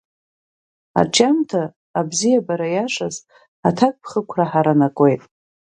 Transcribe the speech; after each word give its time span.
Арҿиамҭа 0.99 1.61
абзиабара 1.99 2.67
иашазы 2.75 3.21
аҭакԥхықәра 3.67 4.45
ҳаранакуеит. 4.51 5.21